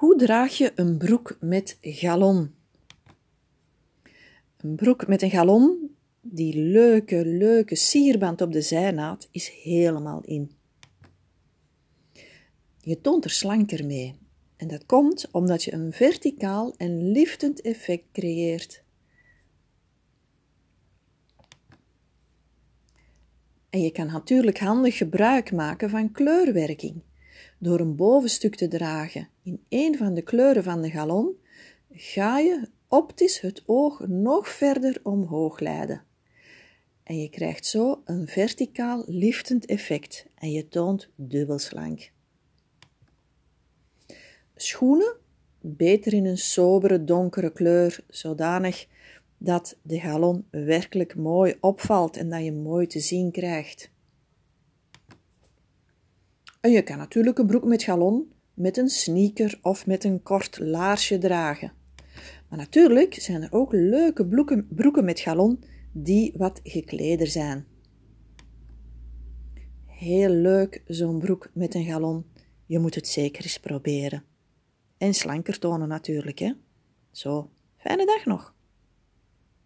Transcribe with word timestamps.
Hoe 0.00 0.16
draag 0.16 0.58
je 0.58 0.72
een 0.74 0.98
broek 0.98 1.36
met 1.40 1.78
galon? 1.80 2.54
Een 4.56 4.76
broek 4.76 5.06
met 5.06 5.22
een 5.22 5.30
galon, 5.30 5.96
die 6.20 6.62
leuke, 6.62 7.26
leuke 7.26 7.76
sierband 7.76 8.40
op 8.40 8.52
de 8.52 8.60
zijnaad, 8.60 9.28
is 9.30 9.48
helemaal 9.48 10.20
in. 10.24 10.50
Je 12.80 13.00
toont 13.00 13.24
er 13.24 13.30
slanker 13.30 13.86
mee. 13.86 14.14
En 14.56 14.68
dat 14.68 14.86
komt 14.86 15.28
omdat 15.30 15.64
je 15.64 15.72
een 15.72 15.92
verticaal 15.92 16.74
en 16.76 17.10
liftend 17.10 17.60
effect 17.60 18.04
creëert. 18.12 18.82
En 23.70 23.80
je 23.80 23.90
kan 23.90 24.06
natuurlijk 24.06 24.58
handig 24.58 24.96
gebruik 24.96 25.52
maken 25.52 25.90
van 25.90 26.12
kleurwerking. 26.12 27.02
Door 27.62 27.80
een 27.80 27.96
bovenstuk 27.96 28.54
te 28.54 28.68
dragen 28.68 29.28
in 29.42 29.64
een 29.68 29.96
van 29.96 30.14
de 30.14 30.22
kleuren 30.22 30.62
van 30.62 30.82
de 30.82 30.90
galon, 30.90 31.36
ga 31.92 32.38
je 32.38 32.68
optisch 32.88 33.40
het 33.40 33.62
oog 33.66 34.06
nog 34.06 34.48
verder 34.48 35.00
omhoog 35.02 35.60
leiden. 35.60 36.02
En 37.02 37.18
je 37.18 37.28
krijgt 37.28 37.66
zo 37.66 38.02
een 38.04 38.26
verticaal 38.26 39.04
liftend 39.06 39.66
effect 39.66 40.26
en 40.34 40.50
je 40.50 40.68
toont 40.68 41.10
dubbel 41.14 41.58
slank. 41.58 42.12
Schoenen 44.56 45.16
beter 45.60 46.12
in 46.12 46.26
een 46.26 46.38
sobere 46.38 47.04
donkere 47.04 47.52
kleur, 47.52 48.04
zodanig 48.08 48.86
dat 49.38 49.76
de 49.82 50.00
galon 50.00 50.46
werkelijk 50.50 51.16
mooi 51.16 51.56
opvalt 51.60 52.16
en 52.16 52.28
dat 52.28 52.44
je 52.44 52.52
mooi 52.52 52.86
te 52.86 53.00
zien 53.00 53.30
krijgt. 53.30 53.90
En 56.60 56.70
je 56.70 56.82
kan 56.82 56.98
natuurlijk 56.98 57.38
een 57.38 57.46
broek 57.46 57.64
met 57.64 57.82
galon 57.82 58.32
met 58.54 58.76
een 58.76 58.88
sneaker 58.88 59.58
of 59.62 59.86
met 59.86 60.04
een 60.04 60.22
kort 60.22 60.58
laarsje 60.58 61.18
dragen. 61.18 61.72
Maar 62.48 62.58
natuurlijk 62.58 63.14
zijn 63.14 63.42
er 63.42 63.52
ook 63.52 63.72
leuke 63.72 64.26
broeken, 64.68 65.04
met 65.04 65.20
galon 65.20 65.64
die 65.92 66.32
wat 66.36 66.60
gekleder 66.62 67.26
zijn. 67.26 67.66
Heel 69.86 70.30
leuk 70.30 70.82
zo'n 70.86 71.18
broek 71.18 71.50
met 71.54 71.74
een 71.74 71.84
galon. 71.84 72.24
Je 72.66 72.78
moet 72.78 72.94
het 72.94 73.08
zeker 73.08 73.42
eens 73.42 73.60
proberen. 73.60 74.24
En 74.98 75.14
slanker 75.14 75.58
tonen 75.58 75.88
natuurlijk, 75.88 76.38
hè. 76.38 76.52
Zo, 77.10 77.50
fijne 77.76 78.06
dag 78.06 78.24
nog. 78.24 78.54